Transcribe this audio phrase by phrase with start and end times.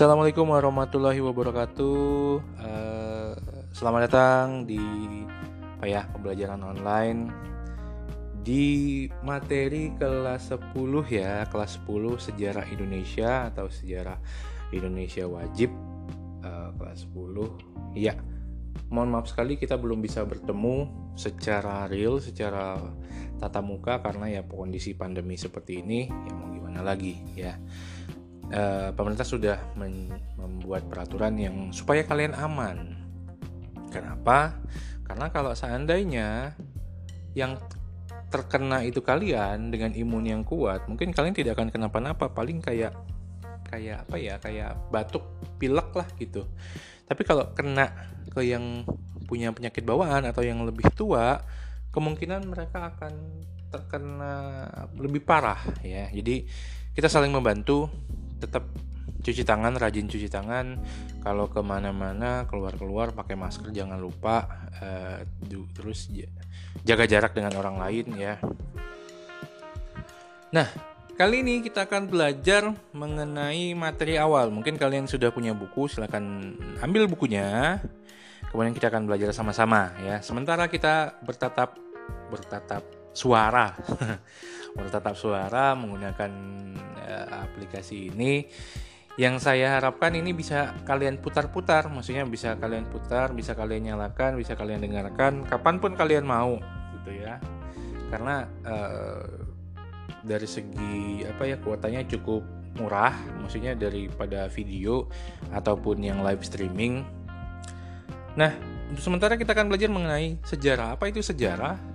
[0.00, 2.40] Assalamualaikum warahmatullahi wabarakatuh.
[2.56, 3.36] Uh,
[3.68, 4.80] selamat datang di
[5.76, 7.28] apa ya pembelajaran online
[8.40, 10.72] di materi kelas 10
[11.04, 14.16] ya, kelas 10 sejarah Indonesia atau sejarah
[14.72, 15.68] Indonesia wajib
[16.48, 17.92] uh, kelas 10.
[17.92, 18.16] Ya,
[18.88, 22.80] mohon maaf sekali kita belum bisa bertemu secara real, secara
[23.36, 27.60] tatap muka karena ya kondisi pandemi seperti ini ya mau gimana lagi ya
[28.54, 29.58] uh, pemerintah sudah
[30.36, 32.98] membuat peraturan yang supaya kalian aman.
[33.90, 34.54] Kenapa?
[35.02, 36.54] Karena kalau seandainya
[37.34, 37.58] yang
[38.30, 42.94] terkena itu kalian dengan imun yang kuat, mungkin kalian tidak akan kenapa-napa, paling kayak
[43.66, 45.26] kayak apa ya, kayak batuk,
[45.58, 46.46] pilek lah gitu.
[47.10, 47.90] Tapi kalau kena
[48.30, 48.86] ke yang
[49.26, 51.42] punya penyakit bawaan atau yang lebih tua,
[51.90, 54.34] kemungkinan mereka akan terkena
[54.94, 56.06] lebih parah ya.
[56.10, 56.46] Jadi
[56.94, 57.90] kita saling membantu
[58.40, 58.64] tetap
[59.20, 60.80] cuci tangan rajin cuci tangan.
[61.20, 64.48] Kalau ke mana-mana keluar-keluar pakai masker jangan lupa
[64.80, 65.20] uh,
[65.76, 66.08] terus
[66.82, 68.40] jaga jarak dengan orang lain ya.
[70.50, 70.68] Nah
[71.20, 74.48] kali ini kita akan belajar mengenai materi awal.
[74.48, 76.24] Mungkin kalian sudah punya buku silahkan
[76.80, 77.76] ambil bukunya.
[78.48, 80.24] Kemudian kita akan belajar sama-sama ya.
[80.24, 81.76] Sementara kita bertatap
[82.32, 82.82] bertatap
[83.12, 83.74] suara
[84.74, 86.30] bertatap suara menggunakan
[87.06, 88.46] uh, aplikasi ini.
[89.18, 91.90] Yang saya harapkan ini bisa kalian putar-putar.
[91.90, 96.56] Maksudnya bisa kalian putar bisa kalian nyalakan bisa kalian dengarkan kapan pun kalian mau
[97.00, 97.36] gitu ya.
[98.08, 99.26] Karena uh,
[100.24, 102.40] dari segi apa ya kuotanya cukup
[102.78, 103.12] murah.
[103.42, 105.10] Maksudnya daripada video
[105.52, 107.04] ataupun yang live streaming.
[108.38, 108.54] Nah
[108.88, 110.96] untuk sementara kita akan belajar mengenai sejarah.
[110.96, 111.89] Apa itu sejarah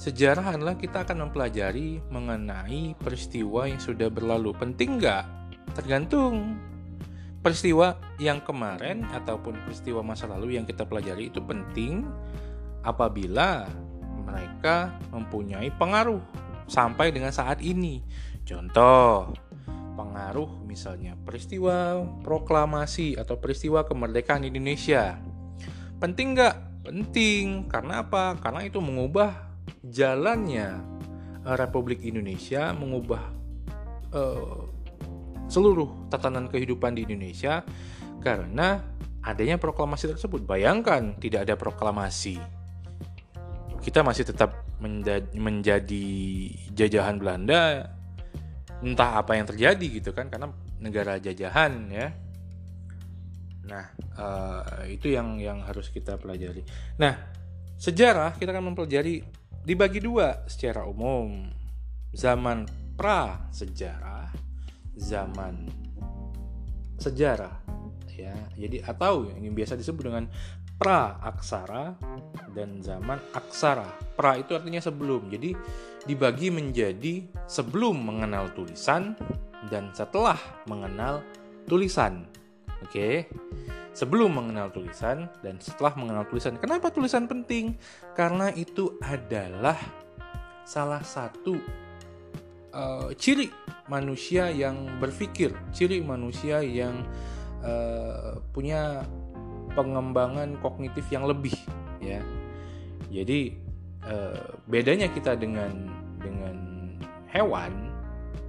[0.00, 4.56] Sejarah adalah kita akan mempelajari mengenai peristiwa yang sudah berlalu.
[4.56, 5.24] Penting nggak?
[5.76, 6.58] Tergantung.
[7.42, 12.06] Peristiwa yang kemarin ataupun peristiwa masa lalu yang kita pelajari itu penting
[12.86, 13.66] apabila
[14.22, 16.22] mereka mempunyai pengaruh
[16.70, 17.98] sampai dengan saat ini.
[18.46, 19.34] Contoh,
[19.94, 25.18] pengaruh misalnya peristiwa proklamasi atau peristiwa kemerdekaan Indonesia.
[25.98, 26.56] Penting nggak?
[26.82, 27.70] Penting.
[27.70, 28.34] Karena apa?
[28.38, 29.51] Karena itu mengubah
[29.82, 30.68] jalannya
[31.44, 33.22] uh, Republik Indonesia mengubah
[34.14, 34.66] uh,
[35.50, 37.60] seluruh tatanan kehidupan di Indonesia
[38.22, 38.80] karena
[39.22, 40.46] adanya proklamasi tersebut.
[40.46, 42.40] Bayangkan tidak ada proklamasi,
[43.82, 44.66] kita masih tetap
[45.36, 46.08] menjadi
[46.74, 47.90] jajahan Belanda.
[48.82, 50.50] Entah apa yang terjadi gitu kan, karena
[50.82, 52.10] negara jajahan ya.
[53.62, 56.66] Nah, uh, itu yang yang harus kita pelajari.
[56.98, 57.14] Nah,
[57.78, 59.22] sejarah kita akan mempelajari
[59.62, 61.48] dibagi dua secara umum.
[62.12, 62.68] Zaman
[62.98, 64.28] pra sejarah
[64.96, 65.68] zaman
[67.00, 67.56] sejarah
[68.12, 68.36] ya.
[68.54, 70.24] Jadi atau yang biasa disebut dengan
[70.76, 71.96] pra aksara
[72.52, 73.88] dan zaman aksara.
[74.14, 75.32] Pra itu artinya sebelum.
[75.32, 75.56] Jadi
[76.06, 79.16] dibagi menjadi sebelum mengenal tulisan
[79.72, 81.24] dan setelah mengenal
[81.66, 82.28] tulisan.
[82.82, 82.90] Oke?
[82.90, 83.14] okay?
[83.92, 86.56] Sebelum mengenal tulisan dan setelah mengenal tulisan.
[86.56, 87.76] Kenapa tulisan penting?
[88.16, 89.76] Karena itu adalah
[90.64, 91.60] salah satu
[92.72, 93.52] uh, ciri
[93.86, 97.04] manusia yang berpikir, ciri manusia yang
[97.60, 99.04] uh, punya
[99.76, 101.54] pengembangan kognitif yang lebih,
[102.00, 102.20] ya.
[103.12, 103.60] Jadi
[104.08, 105.72] uh, bedanya kita dengan
[106.16, 106.56] dengan
[107.28, 107.91] hewan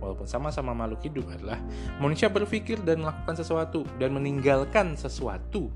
[0.03, 1.55] walaupun sama-sama makhluk hidup adalah
[2.03, 5.71] manusia berpikir dan melakukan sesuatu dan meninggalkan sesuatu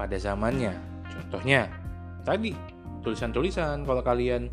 [0.00, 0.72] pada zamannya.
[1.12, 1.68] Contohnya
[2.24, 2.56] tadi
[3.04, 4.48] tulisan-tulisan kalau kalian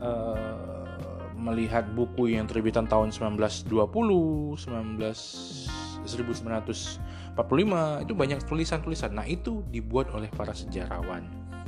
[0.00, 0.88] uh,
[1.36, 9.16] melihat buku yang terbitan tahun 1920, 19 1945 itu banyak tulisan-tulisan.
[9.16, 11.24] Nah, itu dibuat oleh para sejarawan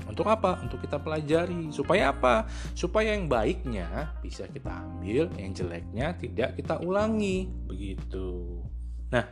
[0.06, 0.62] untuk apa?
[0.62, 1.74] Untuk kita pelajari.
[1.74, 2.46] Supaya apa?
[2.72, 7.50] Supaya yang baiknya bisa kita ambil, yang jeleknya tidak kita ulangi.
[7.66, 8.62] Begitu.
[9.10, 9.26] Nah,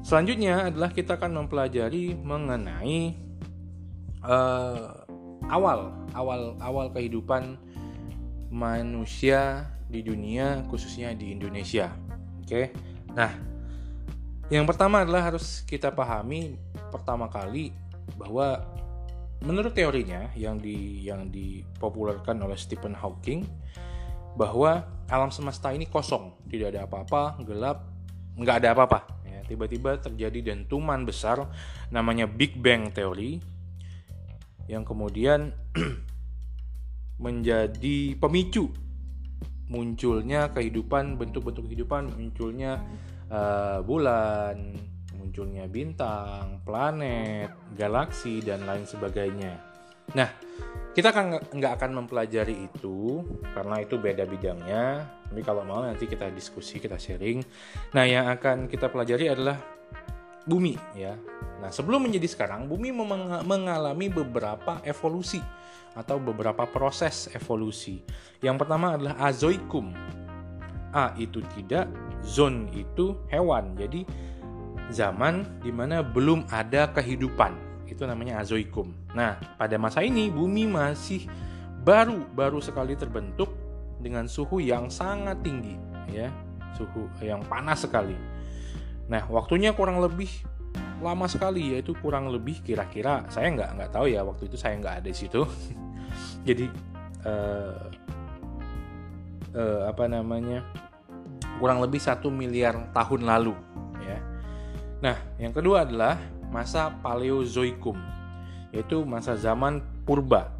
[0.00, 3.16] selanjutnya adalah kita akan mempelajari mengenai
[4.24, 5.04] uh,
[5.48, 7.60] awal, awal, awal kehidupan
[8.48, 11.92] manusia di dunia, khususnya di Indonesia.
[12.42, 12.72] Oke.
[13.12, 13.32] Nah,
[14.52, 16.54] yang pertama adalah harus kita pahami
[16.94, 17.74] pertama kali
[18.14, 18.62] bahwa
[19.44, 23.44] menurut teorinya yang di yang dipopulerkan oleh Stephen Hawking
[24.36, 27.88] bahwa alam semesta ini kosong, tidak ada apa-apa, gelap,
[28.36, 29.00] nggak ada apa-apa.
[29.24, 31.48] Ya, tiba-tiba terjadi dentuman besar,
[31.88, 33.40] namanya Big Bang Theory,
[34.68, 35.56] yang kemudian
[37.24, 38.68] menjadi pemicu
[39.66, 42.82] munculnya kehidupan, bentuk-bentuk kehidupan, munculnya
[43.30, 44.78] uh, bulan,
[45.26, 49.58] munculnya bintang, planet, galaksi dan lain sebagainya.
[50.14, 50.30] Nah,
[50.94, 55.02] kita kan nggak akan mempelajari itu karena itu beda bidangnya.
[55.26, 57.42] Tapi kalau mau nanti kita diskusi, kita sharing.
[57.90, 59.58] Nah, yang akan kita pelajari adalah
[60.46, 61.18] bumi ya.
[61.58, 62.94] Nah, sebelum menjadi sekarang, bumi
[63.42, 65.42] mengalami beberapa evolusi
[65.98, 67.98] atau beberapa proses evolusi.
[68.38, 69.90] Yang pertama adalah azoikum.
[70.94, 71.90] A itu tidak,
[72.22, 73.74] zon itu hewan.
[73.74, 74.06] Jadi
[74.90, 78.90] zaman di mana belum ada kehidupan itu namanya azoikum.
[79.14, 81.26] Nah, pada masa ini bumi masih
[81.86, 83.54] baru baru sekali terbentuk
[84.02, 85.78] dengan suhu yang sangat tinggi,
[86.10, 86.28] ya,
[86.74, 88.18] suhu yang panas sekali.
[89.06, 90.28] Nah, waktunya kurang lebih
[90.98, 94.94] lama sekali, yaitu kurang lebih kira-kira saya nggak nggak tahu ya waktu itu saya nggak
[95.02, 95.46] ada di situ.
[96.48, 96.66] Jadi
[97.24, 97.86] uh,
[99.54, 100.66] uh, apa namanya
[101.56, 103.54] kurang lebih satu miliar tahun lalu.
[105.00, 106.16] Nah, yang kedua adalah
[106.48, 107.96] masa Paleozoikum,
[108.72, 110.56] yaitu masa zaman purba.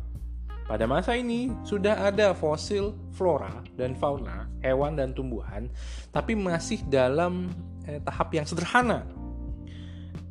[0.67, 5.71] Pada masa ini sudah ada fosil flora dan fauna, hewan dan tumbuhan,
[6.11, 7.47] tapi masih dalam
[7.87, 9.07] eh, tahap yang sederhana.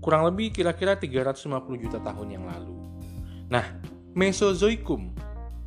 [0.03, 1.49] Kurang lebih kira-kira 350
[1.81, 2.77] juta tahun yang lalu.
[3.47, 3.65] Nah,
[4.15, 5.11] Mesozoikum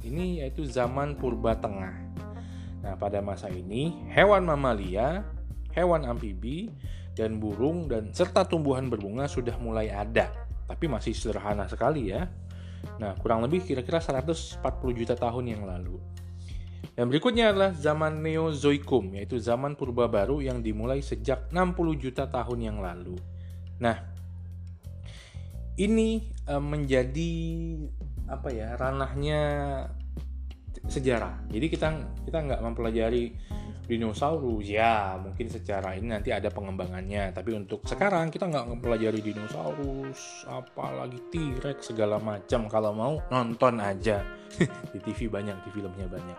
[0.04, 1.96] ini yaitu zaman purba tengah.
[2.84, 5.26] Nah, pada masa ini hewan mamalia,
[5.74, 6.70] hewan amfibi,
[7.18, 10.30] dan burung dan serta tumbuhan berbunga sudah mulai ada,
[10.70, 12.30] tapi masih sederhana sekali ya.
[13.02, 14.62] Nah, kurang lebih kira-kira 140
[14.94, 15.98] juta tahun yang lalu.
[16.94, 22.58] Dan berikutnya adalah zaman Neozoikum, yaitu zaman purba baru yang dimulai sejak 60 juta tahun
[22.58, 23.18] yang lalu.
[23.82, 23.98] Nah,
[25.78, 27.34] ini uh, menjadi
[28.26, 29.40] apa ya ranahnya
[30.90, 31.46] sejarah.
[31.50, 31.86] Jadi kita
[32.26, 33.34] kita nggak mempelajari
[33.88, 34.68] dinosaurus.
[34.68, 37.32] Ya mungkin secara ini nanti ada pengembangannya.
[37.32, 42.68] Tapi untuk sekarang kita nggak mempelajari dinosaurus apalagi T-Rex segala macam.
[42.68, 44.20] Kalau mau nonton aja.
[44.92, 46.38] Di TV banyak di filmnya banyak.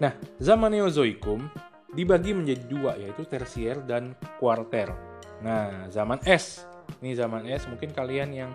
[0.00, 1.48] Nah zaman Neozoikum
[1.92, 4.88] dibagi menjadi dua yaitu tersier dan kuarter.
[5.44, 6.64] Nah zaman es
[7.00, 8.52] ini zaman es mungkin kalian yang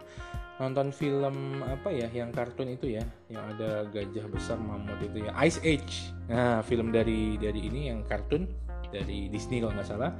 [0.56, 5.31] nonton film apa ya yang kartun itu ya yang ada gajah besar mamut itu ya
[5.44, 6.16] Ice Age.
[6.31, 8.48] Nah film dari dari ini yang kartun
[8.88, 10.12] dari Disney kalau nggak salah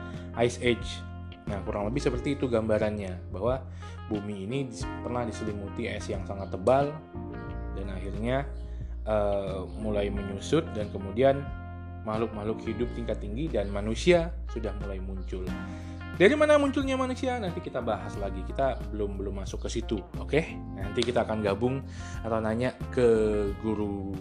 [0.43, 0.99] Ice Age.
[1.47, 3.63] Nah kurang lebih seperti itu gambarannya bahwa
[4.11, 4.67] bumi ini
[5.01, 6.91] pernah diselimuti es yang sangat tebal
[7.79, 8.43] dan akhirnya
[9.07, 11.41] uh, mulai menyusut dan kemudian
[12.05, 15.43] makhluk-makhluk hidup tingkat tinggi dan manusia sudah mulai muncul
[16.15, 18.39] dari mana munculnya manusia nanti kita bahas lagi.
[18.47, 20.31] Kita belum belum masuk ke situ, oke?
[20.31, 20.55] Okay?
[20.79, 21.83] Nanti kita akan gabung
[22.23, 23.07] atau nanya ke
[23.59, 24.15] guru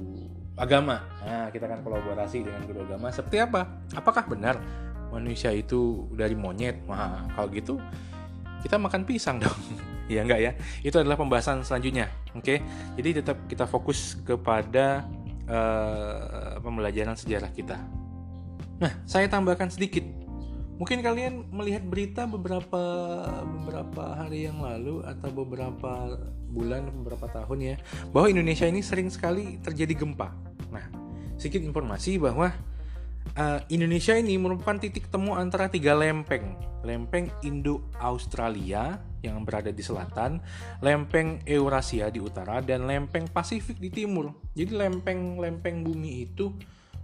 [0.58, 1.06] agama.
[1.22, 3.14] Nah, kita akan kolaborasi dengan guru agama.
[3.14, 3.86] Seperti apa?
[3.94, 4.58] Apakah benar
[5.14, 6.82] manusia itu dari monyet?
[6.90, 7.78] Wah, kalau gitu
[8.66, 9.54] kita makan pisang dong.
[10.10, 10.52] ya enggak ya?
[10.82, 12.42] Itu adalah pembahasan selanjutnya, oke?
[12.42, 12.58] Okay?
[12.98, 15.06] Jadi tetap kita fokus kepada
[15.48, 17.78] uh, pembelajaran sejarah kita.
[18.78, 20.02] Nah, saya tambahkan sedikit
[20.74, 22.82] Mungkin kalian melihat berita beberapa
[23.46, 26.18] beberapa hari yang lalu atau beberapa
[26.50, 27.76] bulan, beberapa tahun ya,
[28.10, 30.34] bahwa Indonesia ini sering sekali terjadi gempa.
[30.74, 30.82] Nah,
[31.38, 32.50] sedikit informasi bahwa
[33.38, 40.42] uh, Indonesia ini merupakan titik temu antara tiga lempeng, lempeng Indo-Australia yang berada di selatan,
[40.84, 44.34] lempeng Eurasia di utara, dan lempeng Pasifik di timur.
[44.52, 46.52] Jadi lempeng-lempeng bumi itu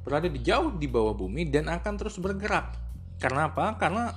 [0.04, 3.76] berada di jauh di bawah bumi dan akan terus bergerak karena apa?
[3.76, 4.16] Karena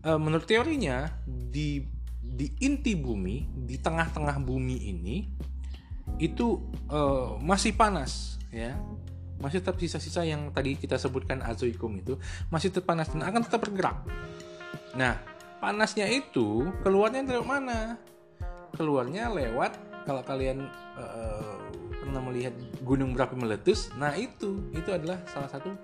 [0.00, 1.82] e, menurut teorinya di
[2.22, 5.26] di inti bumi, di tengah-tengah bumi ini
[6.22, 7.00] itu e,
[7.42, 8.78] masih panas, ya.
[9.38, 12.18] Masih tetap sisa-sisa yang tadi kita sebutkan azoikum itu
[12.50, 14.02] masih tetap panas dan akan tetap bergerak.
[14.98, 15.18] Nah,
[15.62, 17.94] panasnya itu keluarnya dari mana?
[18.74, 20.66] Keluarnya lewat kalau kalian
[20.98, 21.56] uh,
[22.02, 25.76] pernah melihat gunung berapi meletus, nah itu itu adalah salah satu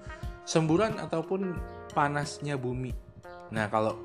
[0.49, 1.52] semburan ataupun
[1.92, 2.92] panasnya bumi.
[3.52, 4.00] Nah, kalau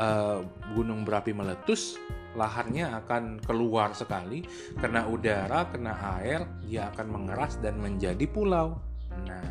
[0.00, 0.40] uh,
[0.72, 2.00] gunung berapi meletus,
[2.34, 4.42] laharnya akan keluar sekali
[4.78, 8.78] karena udara, kena air, dia akan mengeras dan menjadi pulau.
[9.24, 9.46] Nah,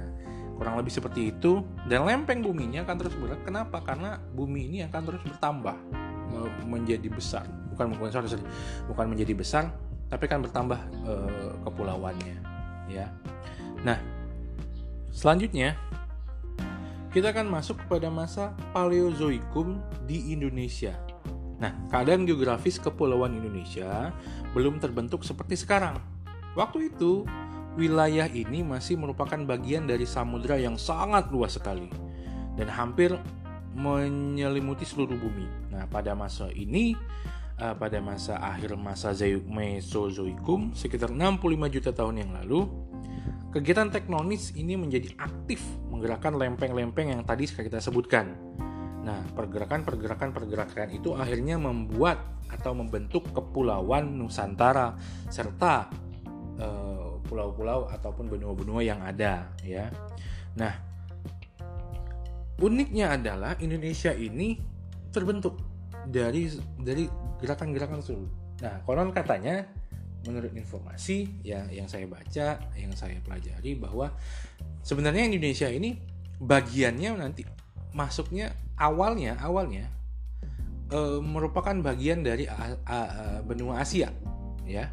[0.60, 3.48] kurang lebih seperti itu dan lempeng buminya akan terus bergerak.
[3.48, 3.80] Kenapa?
[3.82, 5.78] Karena bumi ini akan terus bertambah
[6.66, 7.46] menjadi besar.
[7.74, 8.46] Bukan bukan sorry, sorry.
[8.90, 9.64] bukan menjadi besar,
[10.10, 12.38] tapi kan bertambah uh, kepulauannya,
[12.90, 13.10] ya.
[13.82, 13.98] Nah,
[15.10, 15.78] selanjutnya
[17.14, 19.78] kita akan masuk kepada masa Paleozoikum
[20.10, 20.98] di Indonesia.
[21.62, 24.14] Nah, keadaan geografis kepulauan Indonesia
[24.54, 26.02] belum terbentuk seperti sekarang.
[26.54, 27.26] Waktu itu,
[27.74, 31.90] wilayah ini masih merupakan bagian dari samudera yang sangat luas sekali
[32.54, 33.18] dan hampir
[33.74, 35.74] menyelimuti seluruh bumi.
[35.74, 36.94] Nah, pada masa ini
[37.58, 39.14] uh, pada masa akhir masa
[39.50, 42.70] Mesozoikum sekitar 65 juta tahun yang lalu,
[43.50, 48.34] kegiatan tektonis ini menjadi aktif menggerakkan lempeng-lempeng yang tadi kita sebutkan.
[49.04, 54.96] Nah, pergerakan-pergerakan pergerakan itu akhirnya membuat atau membentuk kepulauan Nusantara
[55.28, 55.92] serta
[56.56, 59.92] eh, pulau-pulau uh, ataupun benua-benua yang ada, ya.
[60.56, 60.74] Nah,
[62.62, 64.56] uniknya adalah Indonesia ini
[65.12, 65.60] terbentuk
[66.08, 66.48] dari
[66.80, 67.10] dari
[67.42, 68.32] gerakan-gerakan tersebut.
[68.64, 69.68] Nah, konon katanya
[70.24, 74.16] menurut informasi ya yang saya baca, yang saya pelajari bahwa
[74.80, 76.00] sebenarnya Indonesia ini
[76.40, 77.44] bagiannya nanti
[77.94, 79.88] masuknya awalnya awalnya
[80.90, 82.98] e, merupakan bagian dari a, a, a,
[83.46, 84.10] benua Asia
[84.66, 84.90] ya.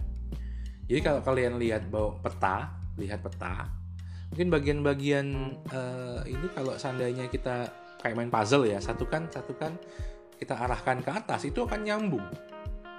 [0.90, 3.71] Jadi kalau kalian lihat bahwa peta, lihat peta,
[4.35, 5.26] mungkin bagian-bagian
[5.71, 5.80] e,
[6.28, 7.71] ini kalau seandainya kita
[8.02, 9.75] kayak main puzzle ya, satukan satukan
[10.40, 12.25] kita arahkan ke atas itu akan nyambung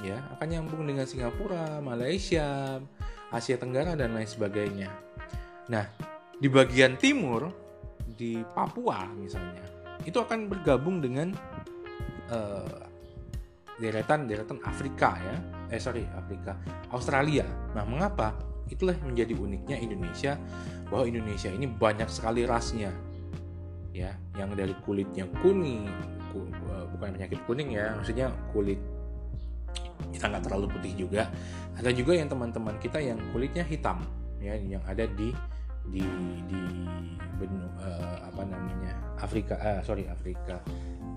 [0.01, 2.81] ya akan nyambung dengan Singapura, Malaysia,
[3.29, 4.89] Asia Tenggara dan lain sebagainya.
[5.69, 5.85] Nah,
[6.41, 7.53] di bagian timur
[8.17, 9.61] di Papua misalnya
[10.05, 11.33] itu akan bergabung dengan
[12.29, 12.85] uh,
[13.77, 15.35] deretan deretan Afrika ya.
[15.71, 16.57] Eh sorry Afrika.
[16.93, 17.45] Australia.
[17.73, 18.33] Nah mengapa?
[18.71, 20.39] Itulah menjadi uniknya Indonesia
[20.87, 22.91] bahwa Indonesia ini banyak sekali rasnya.
[23.91, 25.91] Ya yang dari kulitnya kuning
[26.31, 28.79] Eh, bukan penyakit kuning ya maksudnya kulit
[30.11, 31.27] kita nggak terlalu putih juga.
[31.75, 34.03] Ada juga yang teman-teman kita yang kulitnya hitam
[34.41, 35.35] ya yang ada di
[35.89, 36.03] di
[36.45, 36.61] di
[37.41, 40.61] benua uh, apa namanya Afrika uh, sorry Afrika.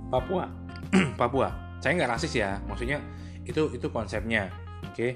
[0.09, 0.49] Papua.
[1.21, 1.79] Papua.
[1.83, 3.03] Saya nggak rasis ya maksudnya
[3.45, 4.49] itu itu konsepnya
[4.89, 4.97] oke?
[4.97, 5.13] Okay?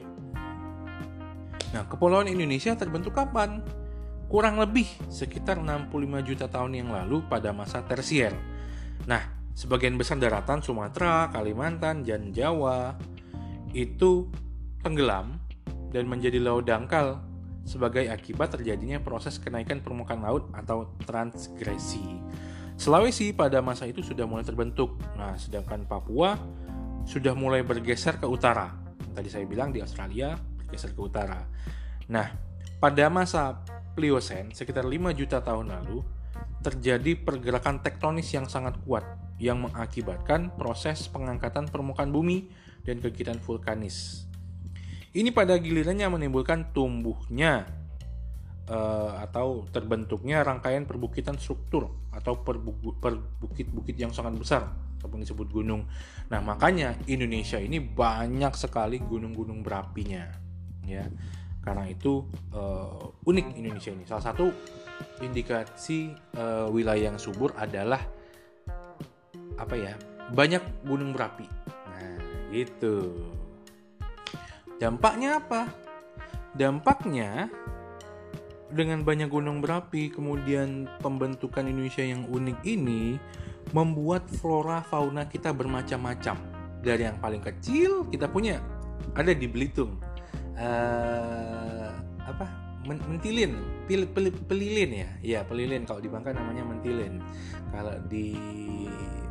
[1.68, 3.60] nah kepulauan Indonesia terbentuk kapan?
[4.28, 8.36] Kurang lebih sekitar 65 juta tahun yang lalu pada masa tersier.
[9.08, 12.94] Nah Sebagian besar daratan Sumatera, Kalimantan, dan Jawa
[13.74, 14.30] itu
[14.86, 15.34] tenggelam
[15.90, 17.18] dan menjadi laut dangkal
[17.68, 22.02] sebagai akibat terjadinya proses kenaikan permukaan laut atau transgresi.
[22.80, 24.96] Sulawesi pada masa itu sudah mulai terbentuk.
[25.18, 26.38] Nah, sedangkan Papua
[27.04, 28.72] sudah mulai bergeser ke utara.
[29.12, 31.44] Tadi saya bilang di Australia bergeser ke utara.
[32.08, 32.26] Nah,
[32.78, 33.60] pada masa
[33.98, 36.06] Pliocene sekitar 5 juta tahun lalu
[36.62, 39.02] terjadi pergerakan tektonis yang sangat kuat
[39.42, 42.50] yang mengakibatkan proses pengangkatan permukaan bumi
[42.86, 44.27] dan kegiatan vulkanis.
[45.18, 47.66] Ini pada gilirannya menimbulkan tumbuhnya
[48.70, 54.62] uh, atau terbentuknya rangkaian perbukitan struktur atau perbukit-bukit yang sangat besar
[55.02, 55.90] ataupun disebut gunung.
[56.30, 60.30] Nah, makanya Indonesia ini banyak sekali gunung-gunung berapinya,
[60.86, 61.06] ya.
[61.62, 62.22] Karena itu
[62.54, 64.06] uh, unik Indonesia ini.
[64.06, 64.46] Salah satu
[65.22, 68.02] indikasi uh, wilayah yang subur adalah
[69.58, 69.92] apa ya
[70.30, 71.46] banyak gunung berapi
[71.90, 72.14] nah
[72.54, 73.10] gitu
[74.78, 75.70] dampaknya apa?
[76.54, 77.50] Dampaknya
[78.68, 83.16] dengan banyak gunung berapi kemudian pembentukan Indonesia yang unik ini
[83.72, 86.36] membuat flora fauna kita bermacam-macam.
[86.78, 88.62] Dari yang paling kecil kita punya.
[89.18, 89.98] Ada di Belitung.
[90.54, 91.90] Uh,
[92.22, 92.46] apa?
[92.86, 93.84] Mentilin.
[93.84, 95.10] Pil, pel, pelilin ya?
[95.20, 95.84] Ya pelilin.
[95.84, 97.20] Kalau di Bangka namanya mentilin.
[97.74, 98.36] Kalau di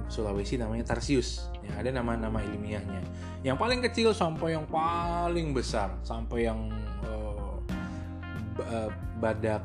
[0.08, 1.52] Sulawesi namanya Tarsius.
[1.64, 3.04] Ya ada nama-nama ilmiahnya.
[3.44, 6.72] Yang paling kecil sampai yang paling besar sampai yang
[7.08, 8.90] uh,
[9.22, 9.64] badak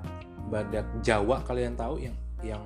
[0.53, 2.65] badak Jawa kalian tahu yang yang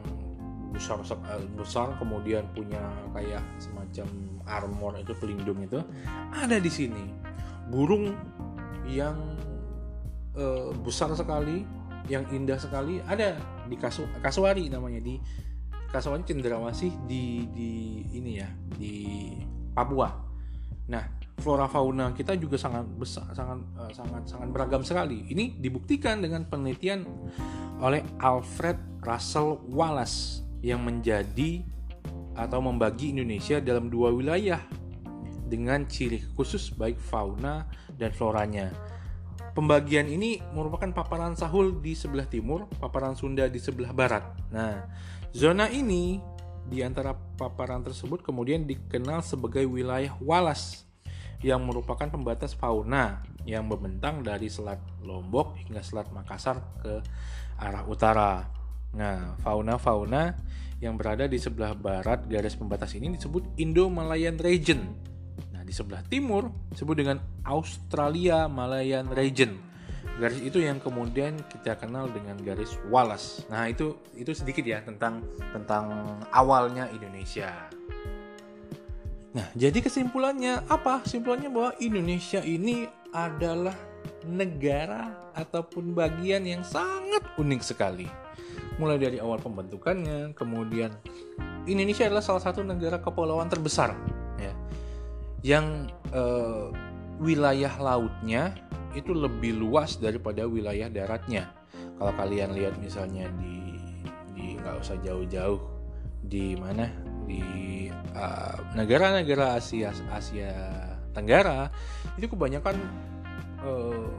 [0.74, 2.80] besar eh, besar kemudian punya
[3.14, 4.06] kayak semacam
[4.44, 5.80] armor itu pelindung itu
[6.34, 7.04] ada di sini.
[7.66, 8.14] Burung
[8.86, 9.18] yang
[10.38, 11.66] uh, besar sekali
[12.06, 13.34] yang indah sekali ada
[13.66, 15.18] di Kasu, Kasuari namanya di
[15.96, 17.70] Kasuari Cendrawasih di di
[18.12, 19.32] ini ya di
[19.72, 20.12] Papua.
[20.92, 21.08] Nah,
[21.40, 25.24] flora fauna kita juga sangat besar, sangat uh, sangat sangat beragam sekali.
[25.32, 27.08] Ini dibuktikan dengan penelitian
[27.80, 31.64] oleh Alfred Russel Wallace yang menjadi
[32.36, 34.60] atau membagi Indonesia dalam dua wilayah
[35.48, 38.68] dengan ciri khusus baik fauna dan floranya.
[39.56, 44.36] Pembagian ini merupakan paparan Sahul di sebelah timur, paparan Sunda di sebelah barat.
[44.52, 44.84] Nah,
[45.36, 46.16] Zona ini
[46.64, 50.88] di antara paparan tersebut kemudian dikenal sebagai wilayah Walas
[51.44, 57.04] yang merupakan pembatas fauna yang membentang dari Selat Lombok hingga Selat Makassar ke
[57.60, 58.48] arah utara.
[58.96, 60.32] Nah, fauna-fauna
[60.80, 64.88] yang berada di sebelah barat garis pembatas ini disebut Indo-Malayan Region.
[65.52, 69.75] Nah, di sebelah timur disebut dengan Australia-Malayan Region
[70.16, 73.44] garis itu yang kemudian kita kenal dengan garis Wallace.
[73.52, 75.20] Nah, itu itu sedikit ya tentang
[75.52, 77.52] tentang awalnya Indonesia.
[79.36, 81.04] Nah, jadi kesimpulannya apa?
[81.04, 83.76] Kesimpulannya bahwa Indonesia ini adalah
[84.24, 88.08] negara ataupun bagian yang sangat unik sekali.
[88.80, 90.96] Mulai dari awal pembentukannya, kemudian
[91.68, 93.92] Indonesia adalah salah satu negara kepulauan terbesar
[94.40, 94.52] ya.
[95.44, 96.72] Yang eh,
[97.20, 98.56] wilayah lautnya
[98.96, 101.52] itu lebih luas daripada wilayah daratnya.
[102.00, 103.76] Kalau kalian lihat misalnya di
[104.32, 105.60] di nggak usah jauh-jauh
[106.26, 106.88] di mana
[107.28, 107.42] di
[108.16, 110.52] uh, negara-negara uh, Asia Asia
[111.12, 111.72] Tenggara
[112.20, 112.76] itu kebanyakan
[113.64, 114.10] uh,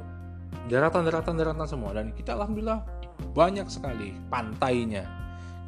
[0.72, 2.82] daratan-daratan daratan semua dan kita alhamdulillah
[3.38, 5.06] banyak sekali pantainya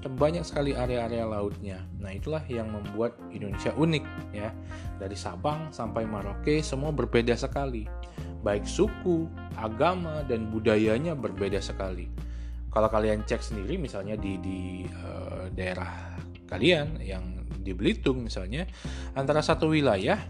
[0.08, 1.84] banyak sekali area-area lautnya.
[2.00, 4.56] Nah, itulah yang membuat Indonesia unik ya.
[4.96, 7.84] Dari Sabang sampai Merauke semua berbeda sekali.
[8.40, 9.28] Baik suku,
[9.60, 12.08] agama dan budayanya berbeda sekali.
[12.70, 16.16] Kalau kalian cek sendiri misalnya di di uh, daerah
[16.46, 17.24] kalian yang
[17.60, 18.66] di Belitung misalnya
[19.14, 20.22] antara satu wilayah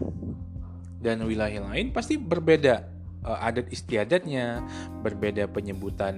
[1.00, 4.64] dan wilayah lain pasti berbeda uh, adat istiadatnya,
[5.00, 6.16] berbeda penyebutan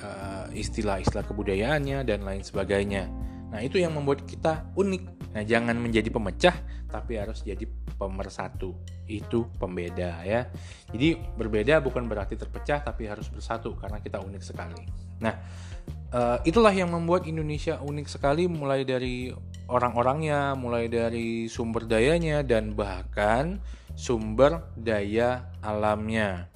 [0.00, 3.08] uh, istilah-istilah kebudayaannya dan lain sebagainya.
[3.52, 5.21] Nah, itu yang membuat kita unik.
[5.32, 6.56] Nah, jangan menjadi pemecah
[6.92, 7.64] tapi harus jadi
[7.96, 8.76] pemersatu.
[9.08, 10.48] Itu pembeda ya.
[10.92, 14.84] Jadi berbeda bukan berarti terpecah tapi harus bersatu karena kita unik sekali.
[15.24, 15.34] Nah,
[16.12, 19.32] uh, itulah yang membuat Indonesia unik sekali mulai dari
[19.72, 23.56] orang-orangnya, mulai dari sumber dayanya dan bahkan
[23.96, 26.52] sumber daya alamnya.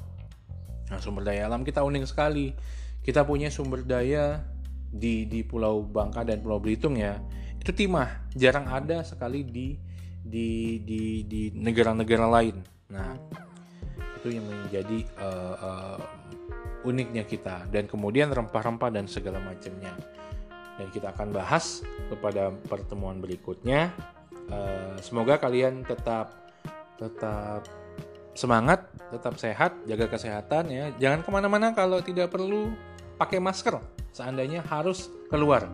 [0.93, 2.53] Nah, sumber daya alam kita unik sekali.
[3.01, 4.43] Kita punya sumber daya
[4.91, 7.19] di di Pulau Bangka dan Pulau Belitung ya.
[7.67, 9.75] Itu timah, jarang ada sekali di
[10.23, 12.63] di di di negara-negara lain.
[12.95, 13.19] Nah,
[14.23, 15.99] itu yang menjadi uh, uh,
[16.87, 17.67] uniknya kita.
[17.67, 19.91] Dan kemudian rempah-rempah dan segala macamnya.
[20.79, 23.91] Dan kita akan bahas kepada pertemuan berikutnya.
[24.47, 26.39] Uh, semoga kalian tetap
[27.03, 27.67] tetap
[28.39, 30.95] semangat tetap sehat jaga kesehatan ya.
[31.03, 32.71] Jangan ke mana-mana kalau tidak perlu
[33.19, 33.83] pakai masker.
[34.15, 35.67] Seandainya harus keluar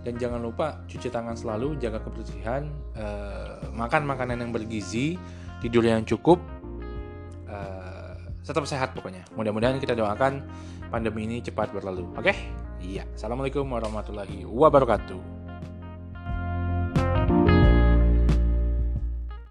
[0.00, 5.20] dan jangan lupa cuci tangan selalu jaga kebersihan uh, makan makanan yang bergizi
[5.60, 6.40] tidur yang cukup
[8.50, 9.22] tetap sehat pokoknya.
[9.38, 10.42] Mudah-mudahan kita doakan
[10.90, 12.08] pandemi ini cepat berlalu.
[12.18, 12.32] Oke?
[12.32, 12.36] Okay?
[12.80, 13.04] Iya.
[13.14, 15.39] Assalamualaikum warahmatullahi wabarakatuh.